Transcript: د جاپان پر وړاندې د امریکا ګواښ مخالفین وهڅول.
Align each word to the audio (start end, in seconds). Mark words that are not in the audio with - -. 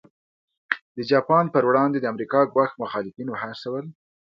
د 0.97 0.99
جاپان 1.11 1.45
پر 1.53 1.63
وړاندې 1.69 1.97
د 1.99 2.05
امریکا 2.13 2.39
ګواښ 2.53 2.71
مخالفین 2.81 3.27
وهڅول. 3.29 3.85